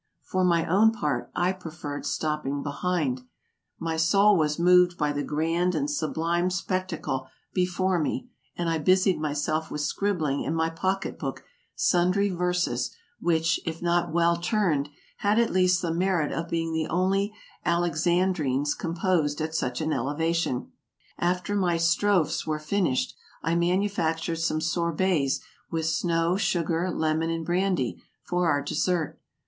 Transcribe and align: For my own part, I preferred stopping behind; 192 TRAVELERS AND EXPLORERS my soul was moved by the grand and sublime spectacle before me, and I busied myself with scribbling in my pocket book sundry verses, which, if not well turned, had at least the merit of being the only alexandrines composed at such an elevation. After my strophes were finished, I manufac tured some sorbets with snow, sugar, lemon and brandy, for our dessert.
For 0.23 0.43
my 0.43 0.65
own 0.65 0.91
part, 0.91 1.29
I 1.35 1.51
preferred 1.53 2.07
stopping 2.07 2.63
behind; 2.63 3.21
192 3.77 4.09
TRAVELERS 4.09 4.57
AND 4.57 4.67
EXPLORERS 4.97 4.97
my 4.97 4.97
soul 4.97 4.97
was 4.97 4.97
moved 4.97 4.97
by 4.97 5.13
the 5.13 5.23
grand 5.23 5.75
and 5.75 5.91
sublime 5.91 6.49
spectacle 6.49 7.27
before 7.53 7.99
me, 7.99 8.27
and 8.55 8.67
I 8.67 8.79
busied 8.79 9.19
myself 9.19 9.69
with 9.69 9.81
scribbling 9.81 10.41
in 10.41 10.55
my 10.55 10.71
pocket 10.71 11.19
book 11.19 11.43
sundry 11.75 12.31
verses, 12.31 12.95
which, 13.19 13.59
if 13.63 13.79
not 13.83 14.11
well 14.11 14.37
turned, 14.37 14.89
had 15.17 15.37
at 15.37 15.51
least 15.51 15.83
the 15.83 15.93
merit 15.93 16.31
of 16.31 16.49
being 16.49 16.73
the 16.73 16.87
only 16.87 17.31
alexandrines 17.63 18.73
composed 18.75 19.39
at 19.39 19.53
such 19.53 19.81
an 19.81 19.93
elevation. 19.93 20.71
After 21.19 21.55
my 21.55 21.77
strophes 21.77 22.47
were 22.47 22.57
finished, 22.57 23.15
I 23.43 23.53
manufac 23.53 24.15
tured 24.17 24.39
some 24.39 24.61
sorbets 24.61 25.41
with 25.69 25.85
snow, 25.85 26.37
sugar, 26.37 26.89
lemon 26.89 27.29
and 27.29 27.45
brandy, 27.45 28.01
for 28.23 28.49
our 28.49 28.63
dessert. 28.63 29.19